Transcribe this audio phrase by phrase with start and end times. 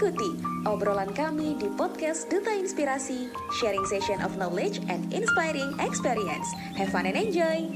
[0.00, 0.32] Ikuti
[0.64, 3.28] obrolan kami di podcast Duta Inspirasi,
[3.60, 6.48] sharing session of knowledge and inspiring experience.
[6.72, 7.68] Have fun and enjoy!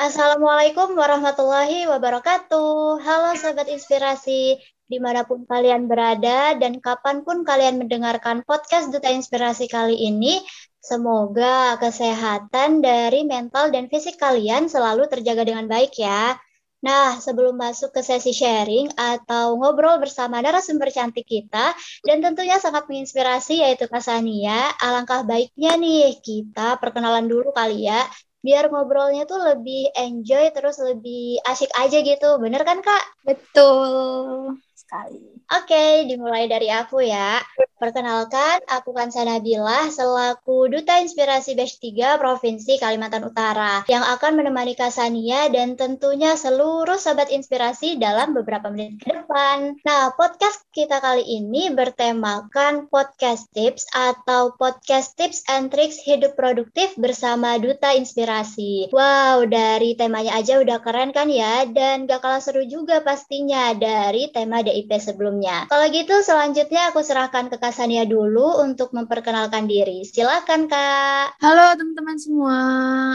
[0.00, 3.04] Assalamualaikum warahmatullahi wabarakatuh.
[3.04, 4.56] Halo Sobat Inspirasi,
[4.88, 10.40] di mana pun kalian berada dan kapan pun kalian mendengarkan podcast Duta Inspirasi kali ini,
[10.80, 16.40] semoga kesehatan dari mental dan fisik kalian selalu terjaga dengan baik ya.
[16.84, 21.72] Nah, sebelum masuk ke sesi sharing atau ngobrol bersama narasumber cantik kita,
[22.04, 28.04] dan tentunya sangat menginspirasi yaitu Kak Sania, alangkah baiknya nih kita perkenalan dulu kali ya,
[28.44, 32.36] biar ngobrolnya tuh lebih enjoy terus lebih asik aja gitu.
[32.36, 33.04] Bener kan Kak?
[33.24, 35.34] Betul sekali.
[35.52, 37.40] Oke, dimulai dari aku ya.
[37.76, 44.72] Perkenalkan, aku Kansa Nabila selaku Duta Inspirasi Batch 3 Provinsi Kalimantan Utara yang akan menemani
[44.72, 49.76] Kasania dan tentunya seluruh sobat inspirasi dalam beberapa menit ke depan.
[49.84, 56.96] Nah, podcast kita kali ini bertemakan podcast tips atau podcast tips and tricks hidup produktif
[56.96, 58.88] bersama Duta Inspirasi.
[58.96, 64.32] Wow, dari temanya aja udah keren kan ya dan gak kalah seru juga pastinya dari
[64.32, 65.64] tema DIP sebelumnya.
[65.72, 70.04] Kalau gitu selanjutnya aku serahkan ke Kasania dulu untuk memperkenalkan diri.
[70.04, 71.40] Silakan Kak.
[71.40, 72.58] Halo teman-teman semua,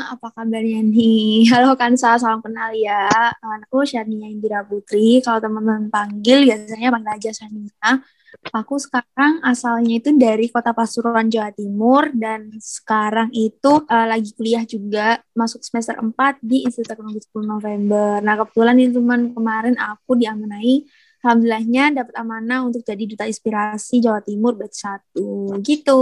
[0.10, 1.46] apa kabarnya nih?
[1.54, 3.10] Halo Kansa, salam kenal ya.
[3.70, 5.22] Aku Shania Indira Putri.
[5.22, 8.02] Kalau teman-teman panggil biasanya panggil aja Shania.
[8.54, 14.64] Aku sekarang asalnya itu dari Kota Pasuruan, Jawa Timur dan sekarang itu uh, lagi kuliah
[14.66, 18.22] juga masuk semester 4 di Institut Teknologi 10 November.
[18.22, 20.86] Nah, kebetulan ini teman kemarin aku diamanai
[21.20, 26.02] alhamdulillahnya dapat amanah untuk jadi duta inspirasi Jawa Timur batch 1 gitu.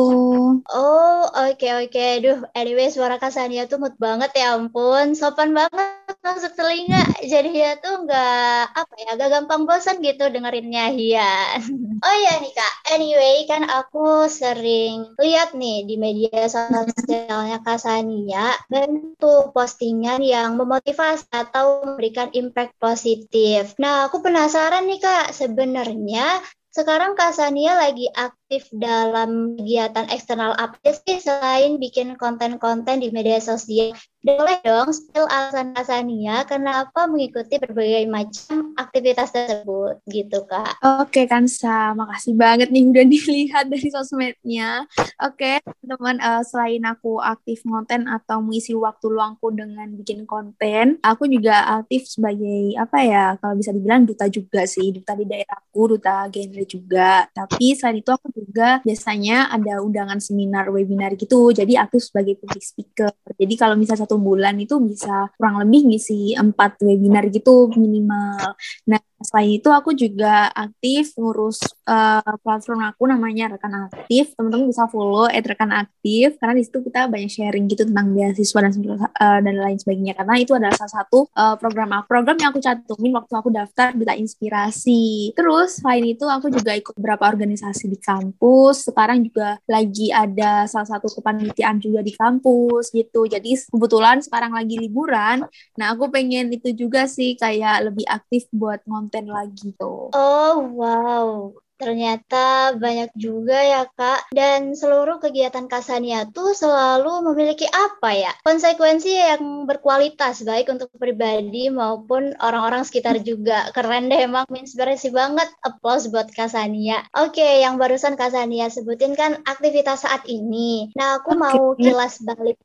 [0.62, 1.92] Oh, oke okay, oke.
[1.92, 2.12] Okay.
[2.22, 5.18] Duh, anyway suara Kasania tuh mood banget ya ampun.
[5.18, 7.02] Sopan banget masuk telinga.
[7.24, 11.62] Jadi ya tuh nggak apa ya, agak gampang bosan gitu dengerinnya Hian.
[12.06, 19.52] oh iya nih Kak, anyway kan aku sering lihat nih di media sosialnya Kasania bentuk
[19.52, 23.76] postingan yang memotivasi atau memberikan impact positif.
[23.82, 26.42] Nah, aku penasaran nih Kak, sebenarnya
[26.78, 28.38] sekarang Kak Sania lagi aktif
[28.72, 33.92] dalam kegiatan eksternal apa sih selain bikin konten-konten di media sosial?
[34.24, 40.84] Boleh dong spill alasan Kak Sania kenapa mengikuti berbagai macam aktivitas tersebut gitu Kak.
[41.00, 44.84] Oke Kansa, makasih banget nih udah dilihat dari sosmednya.
[45.24, 51.28] Oke teman-teman, uh, selain aku aktif konten atau mengisi waktu luangku dengan bikin konten, aku
[51.32, 56.28] juga aktif sebagai apa ya, kalau bisa dibilang duta juga sih, duta di daerahku, duta
[56.28, 57.28] genre juga.
[57.32, 62.64] Tapi selain itu aku juga biasanya ada undangan seminar, webinar gitu, jadi aktif sebagai public
[62.64, 63.12] speaker.
[63.34, 68.54] Jadi kalau misalnya satu bulan itu bisa kurang lebih ngisi empat webinar gitu minimal.
[68.86, 74.34] Nah, selain itu aku juga aktif ngurus uh, platform aku namanya rekan aktif.
[74.38, 78.60] Teman-teman bisa follow at rekan aktif karena di situ kita banyak sharing gitu tentang beasiswa
[78.62, 80.14] dan uh, dan lain sebagainya.
[80.18, 83.96] Karena itu adalah salah satu uh, program aku, program yang aku cantumin waktu aku daftar
[83.98, 85.34] Duta Inspirasi.
[85.34, 88.86] Terus selain itu aku juga ikut beberapa organisasi di kampus.
[88.86, 93.26] Sekarang juga lagi ada salah satu kepanitiaan juga di kampus gitu.
[93.26, 95.46] Jadi kebetulan sekarang lagi liburan.
[95.80, 100.12] Nah, aku pengen itu juga sih kayak lebih aktif buat konten lagi tuh.
[100.12, 101.56] Oh, wow.
[101.78, 108.34] Ternyata banyak juga ya Kak, dan seluruh kegiatan Kasania tuh selalu memiliki apa ya?
[108.44, 113.70] Konsekuensi yang berkualitas baik untuk pribadi maupun orang-orang sekitar juga.
[113.72, 115.48] Keren deh emang, menginspirasi banget.
[115.62, 117.06] Applause buat Kasania.
[117.14, 120.90] Oke, yang barusan Kasania sebutin kan aktivitas saat ini.
[120.98, 121.40] Nah, aku okay.
[121.40, 122.58] mau kilas balik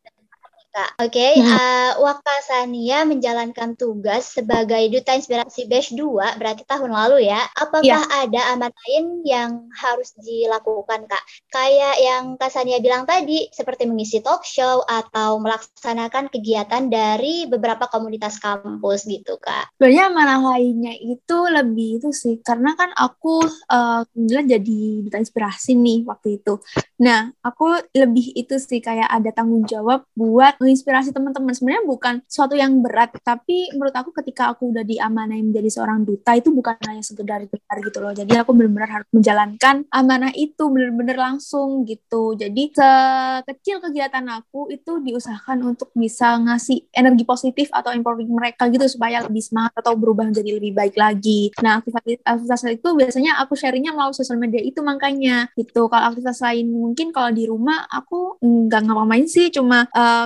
[0.73, 1.05] Kak.
[1.05, 1.53] Oke, okay, hmm.
[1.53, 7.45] uh, Wakasania menjalankan tugas sebagai Duta Inspirasi Batch 2 berarti tahun lalu ya.
[7.61, 8.25] Apakah yeah.
[8.25, 11.21] ada amat lain yang harus dilakukan Kak?
[11.53, 17.93] Kayak yang Kak Sania bilang tadi seperti mengisi talk show atau melaksanakan kegiatan dari beberapa
[17.93, 19.77] komunitas kampus gitu Kak.
[19.77, 26.09] Sebenarnya mana lainnya itu lebih itu sih karena kan aku uh, jadi Duta Inspirasi nih
[26.09, 26.57] waktu itu.
[27.03, 31.51] Nah, aku lebih itu sih kayak ada tanggung jawab buat menginspirasi teman-teman.
[31.51, 36.39] Sebenarnya bukan suatu yang berat tapi menurut aku ketika aku udah diamanai menjadi seorang duta
[36.39, 38.13] itu bukan hanya sekedar gelar gitu loh.
[38.15, 42.39] Jadi aku benar-benar harus menjalankan amanah itu benar-benar langsung gitu.
[42.39, 48.87] Jadi sekecil kegiatan aku itu diusahakan untuk bisa ngasih energi positif atau empowering mereka gitu
[48.87, 51.51] supaya lebih semangat atau berubah menjadi lebih baik lagi.
[51.61, 55.89] Nah aktivitas, aktivitas itu biasanya aku sharingnya melalui sosial media itu makanya gitu.
[55.89, 60.25] Kalau aktivitas lain mungkin kalau di rumah aku nggak ngapa-ngapain sih cuma uh,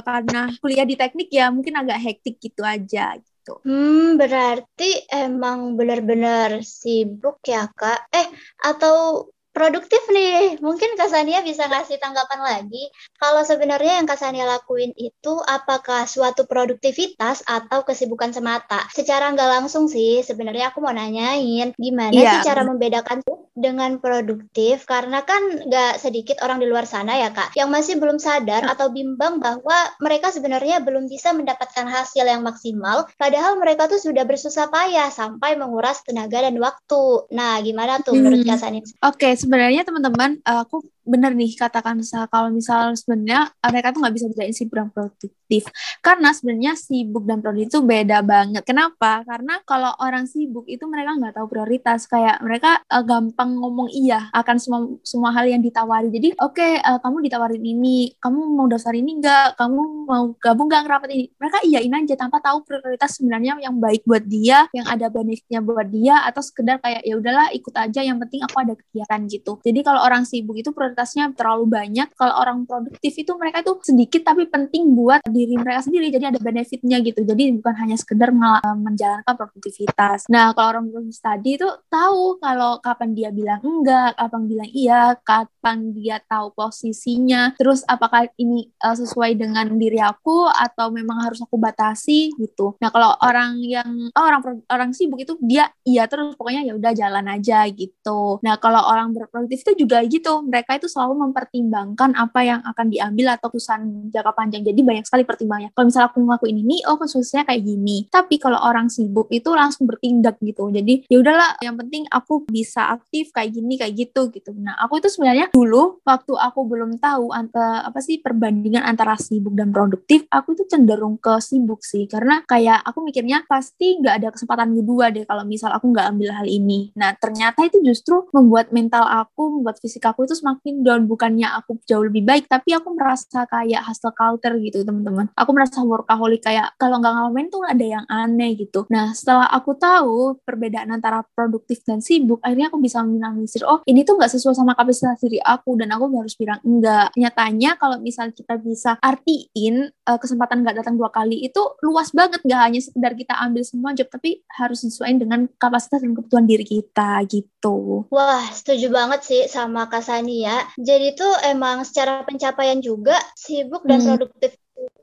[0.62, 3.62] kuliah di teknik ya mungkin agak hektik gitu aja gitu.
[3.62, 8.10] Hmm, berarti emang benar-benar sibuk ya, Kak.
[8.10, 8.26] Eh,
[8.66, 10.60] atau produktif nih.
[10.60, 12.92] Mungkin Kak Sania bisa ngasih tanggapan lagi.
[13.16, 18.84] Kalau sebenarnya yang Kak Sania lakuin itu apakah suatu produktivitas atau kesibukan semata?
[18.92, 22.36] Secara nggak langsung sih, sebenarnya aku mau nanyain gimana yeah.
[22.36, 24.84] sih cara membedakan tuh dengan produktif?
[24.84, 28.92] Karena kan nggak sedikit orang di luar sana ya Kak, yang masih belum sadar atau
[28.92, 34.68] bimbang bahwa mereka sebenarnya belum bisa mendapatkan hasil yang maksimal, padahal mereka tuh sudah bersusah
[34.68, 37.26] payah sampai menguras tenaga dan waktu.
[37.32, 38.84] Nah, gimana tuh menurut Kak Sania?
[38.84, 44.26] Oke, okay, sebenarnya teman-teman aku bener nih katakan kalau misal sebenarnya mereka tuh nggak bisa
[44.26, 45.62] bedain sibuk dan produktif.
[46.02, 48.62] Karena sebenarnya sibuk dan produktif itu beda banget.
[48.66, 49.22] Kenapa?
[49.22, 52.10] Karena kalau orang sibuk itu mereka nggak tahu prioritas.
[52.10, 56.10] Kayak mereka uh, gampang ngomong iya akan semua semua hal yang ditawari.
[56.10, 59.80] Jadi oke okay, uh, eh, kamu ditawarin ini kamu mau daftar ini enggak kamu
[60.10, 61.24] mau gabung nggak ngerapat ini?
[61.38, 65.86] Mereka iyain aja tanpa tahu prioritas sebenarnya yang baik buat dia yang ada benefitnya buat
[65.86, 69.62] dia atau sekedar kayak ya udahlah ikut aja yang penting aku ada kegiatan gitu.
[69.62, 72.08] Jadi kalau orang sibuk itu prioritasnya terlalu banyak.
[72.16, 76.08] Kalau orang produktif itu mereka itu sedikit tapi penting buat diri mereka sendiri.
[76.08, 77.20] Jadi ada benefitnya gitu.
[77.20, 80.32] Jadi bukan hanya sekedar menjalankan produktivitas.
[80.32, 85.12] Nah kalau orang produktif tadi itu tahu kalau kapan dia bilang enggak, kapan bilang iya,
[85.20, 87.52] kapan dia tahu posisinya.
[87.60, 92.72] Terus apakah ini uh, sesuai dengan diri aku atau memang harus aku batasi gitu.
[92.80, 94.40] Nah kalau orang yang oh, orang
[94.72, 98.40] orang sibuk itu dia iya terus pokoknya ya udah jalan aja gitu.
[98.40, 100.40] Nah kalau orang berproduktif itu juga gitu.
[100.46, 104.62] Mereka itu itu selalu mempertimbangkan apa yang akan diambil atau keputusan jangka panjang.
[104.62, 105.74] Jadi banyak sekali pertimbangannya.
[105.74, 108.06] Kalau misalnya aku ngelakuin ini, oh khususnya kayak gini.
[108.06, 110.68] Tapi kalau orang sibuk itu langsung bertindak gitu.
[110.68, 114.52] Jadi ya udahlah, yang penting aku bisa aktif kayak gini kayak gitu gitu.
[114.54, 119.56] Nah aku itu sebenarnya dulu waktu aku belum tahu antara apa sih perbandingan antara sibuk
[119.56, 122.04] dan produktif, aku itu cenderung ke sibuk sih.
[122.06, 126.30] Karena kayak aku mikirnya pasti nggak ada kesempatan kedua deh kalau misal aku nggak ambil
[126.36, 126.92] hal ini.
[126.94, 131.80] Nah ternyata itu justru membuat mental aku, membuat fisik aku itu semakin down bukannya aku
[131.86, 135.30] jauh lebih baik tapi aku merasa kayak hustle culture gitu teman-teman.
[135.36, 138.84] Aku merasa workaholic kayak kalau nggak ngalamin tuh ada yang aneh gitu.
[138.92, 144.02] Nah setelah aku tahu perbedaan antara produktif dan sibuk akhirnya aku bisa menangisir oh ini
[144.02, 147.12] tuh nggak sesuai sama kapasitas diri aku dan aku harus bilang enggak.
[147.16, 152.42] Nyatanya kalau misal kita bisa artiin uh, kesempatan nggak datang dua kali itu luas banget.
[152.42, 156.66] Nggak hanya sekedar kita ambil semua job tapi harus sesuai dengan kapasitas dan kebutuhan diri
[156.66, 158.08] kita gitu.
[158.10, 164.02] Wah setuju banget sih sama Kasani ya jadi tuh emang secara pencapaian juga sibuk dan
[164.02, 164.08] hmm.
[164.18, 164.52] produktif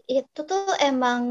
[0.04, 1.24] itu tuh emang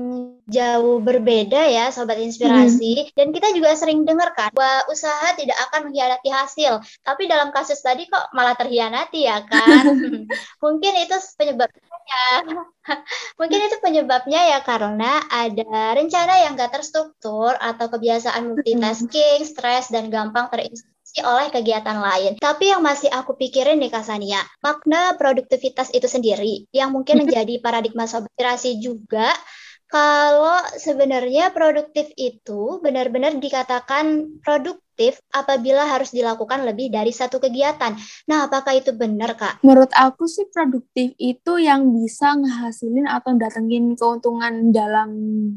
[0.48, 3.04] jauh berbeda ya sobat inspirasi.
[3.04, 3.12] Hmm.
[3.14, 6.80] dan kita juga sering dengar kan bahwa usaha tidak akan mengkhianati hasil.
[7.04, 9.92] Tapi dalam kasus tadi kok malah terhianati ya kan?
[10.64, 11.82] Mungkin itu penyebabnya
[13.38, 20.10] mungkin itu penyebabnya ya karena ada rencana yang gak terstruktur atau kebiasaan multitasking stres dan
[20.10, 22.40] gampang terinspirasi oleh kegiatan lain.
[22.40, 27.28] Tapi yang masih aku pikirin nih Kak Sania, makna produktivitas itu sendiri yang mungkin mm-hmm.
[27.28, 29.28] menjadi paradigma sobrasi juga
[29.92, 37.96] kalau sebenarnya produktif itu benar-benar dikatakan produk produktif apabila harus dilakukan lebih dari satu kegiatan.
[38.28, 39.64] Nah, apakah itu benar, Kak?
[39.64, 45.08] Menurut aku sih produktif itu yang bisa ngehasilin atau datengin keuntungan dalam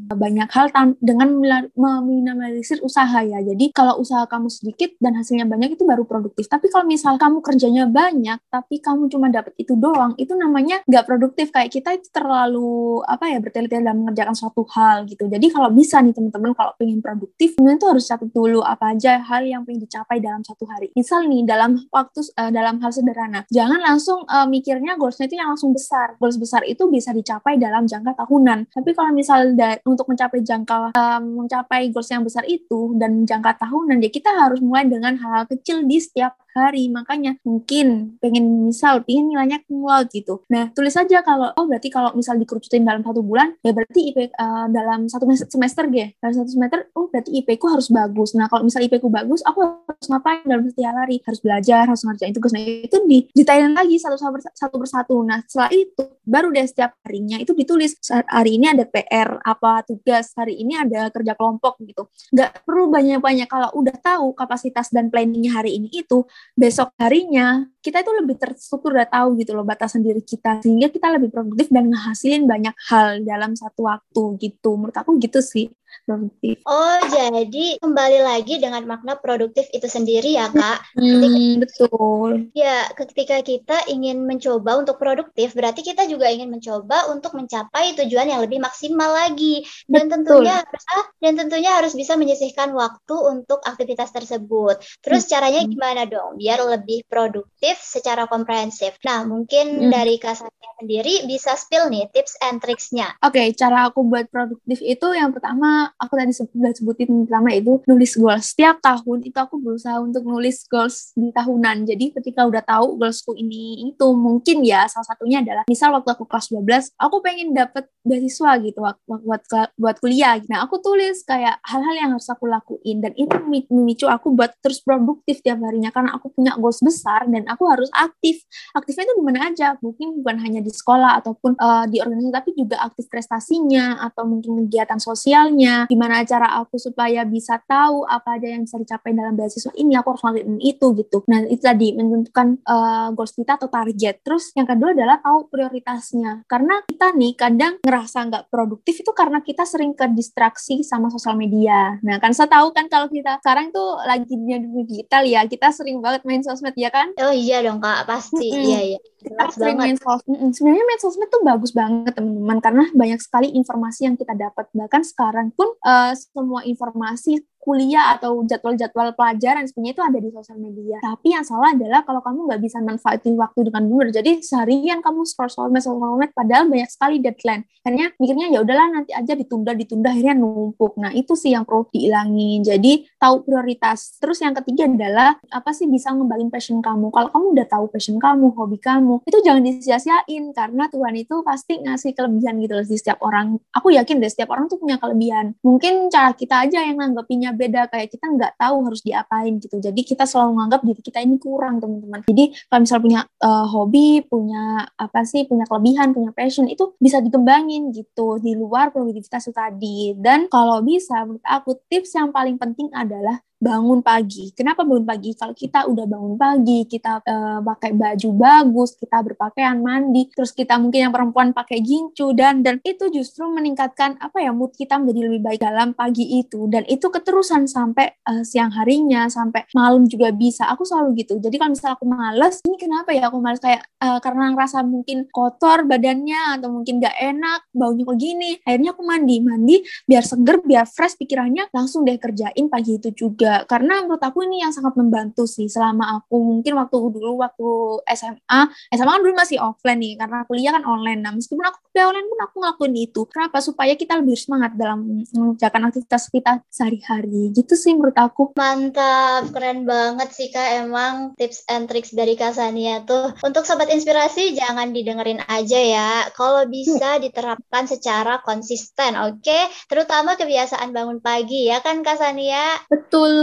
[0.08, 0.72] banyak hal
[1.04, 1.36] dengan
[1.76, 3.44] meminimalisir usaha ya.
[3.44, 6.48] Jadi kalau usaha kamu sedikit dan hasilnya banyak itu baru produktif.
[6.48, 11.04] Tapi kalau misal kamu kerjanya banyak tapi kamu cuma dapat itu doang, itu namanya nggak
[11.04, 11.52] produktif.
[11.52, 15.28] Kayak kita itu terlalu apa ya bertele-tele dalam mengerjakan suatu hal gitu.
[15.28, 19.42] Jadi kalau bisa nih teman-teman kalau pengen produktif, itu harus catat dulu apa aja hal
[19.42, 20.94] yang pengen dicapai dalam satu hari.
[20.94, 25.50] Misal nih dalam waktu uh, dalam hal sederhana, jangan langsung uh, mikirnya goalsnya itu yang
[25.50, 26.14] langsung besar.
[26.22, 28.70] Goals besar itu bisa dicapai dalam jangka tahunan.
[28.70, 33.98] Tapi kalau misal untuk mencapai jangka uh, mencapai goals yang besar itu dan jangka tahunan,
[33.98, 36.88] ya kita harus mulai dengan hal-hal kecil di setiap hari.
[36.88, 40.42] Makanya mungkin pengen misal pengen nilainya kumulot gitu.
[40.48, 44.32] Nah tulis aja kalau oh berarti kalau misal dikerucutin dalam satu bulan ya berarti IP
[44.34, 48.32] uh, dalam satu semester gitu dalam satu semester oh berarti IP ku harus bagus.
[48.32, 51.20] Nah kalau misal IP ku bagus aku harus ngapain dalam setiap hari?
[51.22, 52.52] Harus belajar harus ngerjain tugas.
[52.56, 54.16] Nah itu di detailin lagi satu
[54.56, 55.16] satu persatu.
[55.20, 57.98] Nah setelah itu baru deh setiap harinya itu ditulis.
[58.08, 60.32] Hari ini ada PR apa tugas.
[60.34, 62.08] Hari ini ada kerja kelompok gitu.
[62.32, 63.48] Nggak perlu banyak-banyak.
[63.48, 68.94] Kalau udah tahu kapasitas dan planningnya hari ini itu besok harinya kita itu lebih terstruktur
[68.94, 70.62] udah tahu gitu loh batasan diri kita.
[70.62, 74.74] Sehingga kita lebih produktif dan ngehasilin banyak hal dalam satu waktu gitu.
[74.78, 75.70] Menurut aku gitu sih
[76.04, 76.56] produktif.
[76.66, 80.82] Oh, jadi kembali lagi dengan makna produktif itu sendiri ya, Kak.
[80.98, 82.50] Hmm, betul.
[82.56, 88.32] Ya, ketika kita ingin mencoba untuk produktif, berarti kita juga ingin mencoba untuk mencapai tujuan
[88.32, 89.62] yang lebih maksimal lagi.
[89.92, 90.42] Dan Betul.
[90.42, 94.80] tentunya harus ah, dan tentunya harus bisa menyisihkan waktu untuk aktivitas tersebut.
[95.04, 95.70] Terus caranya Hmm.
[95.70, 98.96] gimana dong biar lebih produktif secara komprehensif?
[99.04, 99.92] Nah, mungkin Hmm.
[99.92, 103.12] dari Kak Satya sendiri bisa spill nih tips and tricksnya.
[103.20, 107.78] Oke, cara aku buat produktif itu yang pertama aku tadi se- udah sebutin pertama itu
[107.86, 108.54] nulis goals.
[108.54, 111.86] Setiap tahun itu aku berusaha untuk nulis goals di tahunan.
[111.86, 116.24] Jadi ketika udah tahu goalsku ini itu mungkin ya salah satunya adalah misal waktu aku
[116.26, 119.42] kelas 12 aku pengen dapet beasiswa gitu buat
[119.76, 120.38] buat kuliah.
[120.46, 124.54] Nah, aku tulis kayak hal-hal yang harus aku lakuin dan itu memi- memicu aku buat
[124.62, 128.46] terus produktif tiap harinya karena aku punya goals besar dan aku harus aktif.
[128.72, 132.50] Aktifnya itu di mana aja, mungkin bukan hanya di sekolah ataupun eh, di organisasi tapi
[132.54, 135.65] juga aktif prestasinya atau mungkin kegiatan sosialnya.
[135.90, 140.14] Gimana cara aku supaya bisa tahu apa aja yang bisa dicapai dalam beasiswa ini, aku
[140.14, 141.18] harus ngelakuin itu gitu.
[141.30, 144.22] Nah, itu tadi menentukan eh, goals kita atau target.
[144.22, 146.46] Terus yang kedua adalah tahu prioritasnya.
[146.46, 151.34] Karena kita nih kadang ngerasa nggak produktif itu karena kita sering ke distraksi sama sosial
[151.34, 151.98] media.
[152.02, 155.98] Nah, kan saya tahu kan kalau kita sekarang tuh lagi dunia digital ya, kita sering
[156.04, 157.10] banget main sosmed ya kan?
[157.18, 158.52] Oh iya dong, Kak, pasti.
[158.52, 158.66] Mm-mm.
[158.66, 158.98] Iya, iya.
[159.16, 159.76] kita Jelas banget.
[159.80, 160.38] main sosmed.
[160.52, 164.68] Sebenarnya main sosmed tuh bagus banget teman-teman karena banyak sekali informasi yang kita dapat.
[164.70, 170.58] Bahkan sekarang pun eh, semua informasi kuliah atau jadwal-jadwal pelajaran sebenarnya itu ada di sosial
[170.62, 171.02] media.
[171.02, 174.14] Tapi yang salah adalah kalau kamu nggak bisa manfaatin waktu dengan benar.
[174.14, 177.66] Jadi seharian kamu scroll sosmed, scroll sosmed, padahal banyak sekali deadline.
[177.82, 180.94] Akhirnya mikirnya ya udahlah nanti aja ditunda, ditunda akhirnya numpuk.
[181.02, 182.62] Nah itu sih yang perlu dihilangin.
[182.62, 184.14] Jadi tahu prioritas.
[184.22, 187.10] Terus yang ketiga adalah apa sih bisa ngembangin passion kamu.
[187.10, 191.82] Kalau kamu udah tahu passion kamu, hobi kamu, itu jangan disia-siain karena Tuhan itu pasti
[191.82, 193.58] ngasih kelebihan gitu loh di setiap orang.
[193.74, 195.58] Aku yakin deh setiap orang tuh punya kelebihan.
[195.66, 199.82] Mungkin cara kita aja yang nanggepinnya beda kayak kita nggak tahu harus diapain gitu.
[199.82, 202.22] Jadi kita selalu menganggap diri kita ini kurang teman-teman.
[202.30, 207.18] Jadi kalau misal punya uh, hobi, punya apa sih, punya kelebihan, punya passion itu bisa
[207.18, 210.14] dikembangin gitu di luar produktivitas itu tadi.
[210.14, 214.52] Dan kalau bisa menurut aku tips yang paling penting adalah bangun pagi.
[214.52, 215.32] Kenapa bangun pagi?
[215.32, 220.76] Kalau kita udah bangun pagi, kita uh, pakai baju bagus, kita berpakaian mandi, terus kita
[220.76, 225.20] mungkin yang perempuan pakai gincu dan dan itu justru meningkatkan apa ya mood kita menjadi
[225.32, 230.28] lebih baik dalam pagi itu dan itu keterusan sampai uh, siang harinya sampai malam juga
[230.36, 230.68] bisa.
[230.68, 231.40] Aku selalu gitu.
[231.40, 235.24] Jadi kalau misalnya aku males, ini kenapa ya aku males kayak uh, karena ngerasa mungkin
[235.32, 238.60] kotor badannya atau mungkin gak enak, baunya kok gini.
[238.68, 243.45] Akhirnya aku mandi, mandi biar seger, biar fresh pikirannya, langsung deh kerjain pagi itu juga
[243.68, 247.68] karena menurut aku ini yang sangat membantu sih selama aku mungkin waktu dulu waktu
[248.12, 248.60] SMA
[248.94, 251.20] SMA kan dulu masih offline nih karena kuliah kan online.
[251.22, 253.20] Nah meskipun aku kuliah online pun aku ngelakuin itu.
[253.28, 253.58] Kenapa?
[253.62, 257.52] Supaya kita lebih semangat dalam mengerjakan aktivitas kita sehari-hari.
[257.52, 258.56] Gitu sih menurut aku.
[258.58, 260.84] Mantap keren banget sih kak.
[260.84, 263.32] Emang tips and tricks dari Kak Sania tuh.
[263.44, 266.10] Untuk sobat inspirasi jangan didengerin aja ya.
[266.34, 269.42] Kalau bisa diterapkan secara konsisten oke?
[269.42, 269.68] Okay?
[269.86, 272.80] terutama kebiasaan bangun pagi ya kan Kak Sania?
[272.88, 273.35] Betul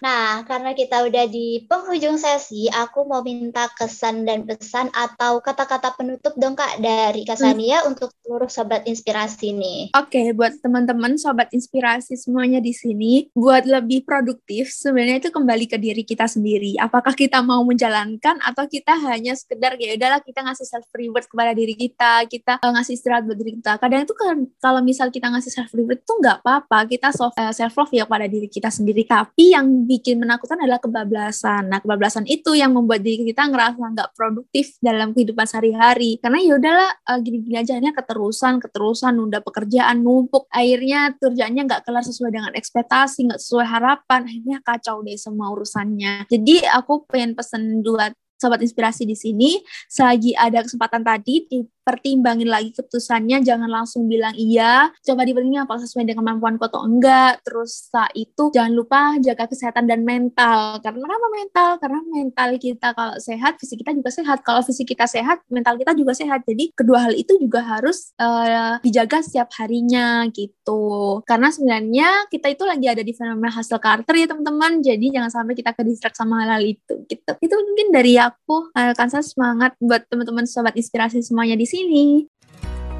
[0.00, 5.96] Nah, karena kita udah di penghujung sesi, aku mau minta kesan dan pesan atau kata-kata
[5.96, 7.90] penutup dong Kak dari Kak Sania hmm.
[7.90, 9.80] untuk seluruh sobat inspirasi nih.
[9.96, 15.66] Oke, okay, buat teman-teman sobat inspirasi semuanya di sini, buat lebih produktif sebenarnya itu kembali
[15.68, 16.76] ke diri kita sendiri.
[16.78, 21.52] Apakah kita mau menjalankan atau kita hanya sekedar ya udahlah kita ngasih self reward kepada
[21.56, 23.78] diri kita, kita uh, ngasih istirahat buat diri kita.
[23.80, 27.52] Kadang itu kan kalau misal kita ngasih self reward itu nggak apa-apa, kita self uh,
[27.52, 29.06] self love ya pada diri kita sendiri.
[29.06, 31.68] Tapi yang bikin menakutkan adalah kebablasan.
[31.68, 36.16] Nah, kebablasan itu yang membuat diri kita ngerasa nggak produktif dalam kehidupan sehari-hari.
[36.24, 40.48] Karena ya udahlah uh, gini-gini aja akhirnya keterusan, keterusan, nunda pekerjaan, numpuk.
[40.48, 44.24] Akhirnya kerjaannya nggak kelar sesuai dengan ekspektasi, nggak sesuai harapan.
[44.24, 46.24] Akhirnya kacau deh semua urusannya.
[46.32, 51.48] Jadi aku pengen pesen buat sobat inspirasi di sini, selagi ada kesempatan tadi
[51.86, 54.90] pertimbangin lagi keputusannya jangan langsung bilang iya.
[55.06, 57.38] Coba dipertimbangkan apa sesuai dengan kemampuan atau enggak.
[57.46, 60.82] Terus saat itu jangan lupa jaga kesehatan dan mental.
[60.82, 61.70] Karena apa mental?
[61.78, 64.42] Karena mental kita kalau sehat fisik kita juga sehat.
[64.42, 66.42] Kalau fisik kita sehat mental kita juga sehat.
[66.42, 71.22] Jadi kedua hal itu juga harus uh, dijaga setiap harinya gitu.
[71.22, 74.82] Karena sebenarnya kita itu lagi ada di fenomena hasil Carter ya teman-teman.
[74.82, 77.32] Jadi jangan sampai kita ke distract sama hal-hal itu gitu.
[77.38, 78.74] Itu mungkin dari aku.
[78.74, 81.75] Uh, kan saya semangat buat teman-teman sobat inspirasi semuanya di sini.
[81.76, 82.30] 一零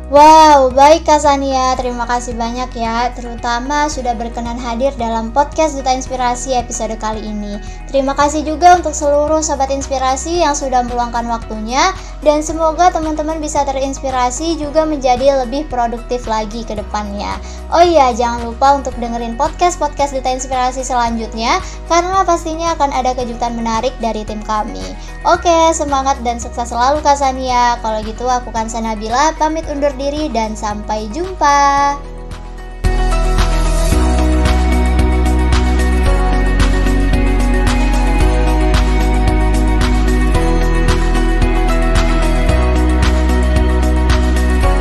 [0.06, 5.90] Wow, baik Kak Sania, terima kasih banyak ya, terutama sudah berkenan hadir dalam podcast Duta
[5.90, 7.58] Inspirasi episode kali ini.
[7.90, 11.90] Terima kasih juga untuk seluruh sobat inspirasi yang sudah meluangkan waktunya,
[12.22, 17.34] dan semoga teman-teman bisa terinspirasi juga menjadi lebih produktif lagi ke depannya.
[17.74, 21.58] Oh iya, jangan lupa untuk dengerin podcast-podcast Duta Inspirasi selanjutnya,
[21.90, 24.86] karena pastinya akan ada kejutan menarik dari tim kami.
[25.26, 27.74] Oke, semangat dan sukses selalu Kak Sania.
[27.82, 31.96] Kalau gitu aku kan Sanabila, pamit undur diri dan sampai jumpa.